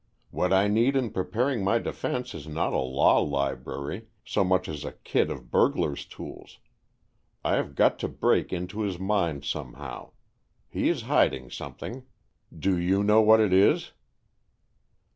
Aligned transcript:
What 0.31 0.51
I 0.51 0.67
need 0.67 0.95
in 0.95 1.11
preparing 1.11 1.63
my 1.63 1.77
defense 1.77 2.33
is 2.33 2.47
not 2.47 2.73
a 2.73 2.79
law 2.79 3.19
library 3.19 4.07
so 4.25 4.43
much 4.43 4.67
as 4.67 4.83
a 4.83 4.93
kit 4.93 5.29
of 5.29 5.51
burglar's 5.51 6.05
tools. 6.07 6.57
I 7.45 7.53
have 7.57 7.75
got 7.75 7.99
to 7.99 8.07
break 8.07 8.51
into 8.51 8.79
his 8.81 8.97
mind 8.97 9.45
somehow. 9.45 10.13
He 10.67 10.89
is 10.89 11.03
hiding 11.03 11.51
something. 11.51 12.01
Do 12.51 12.79
you 12.79 13.03
know 13.03 13.21
what 13.21 13.41
it 13.41 13.53
is?" 13.53 13.91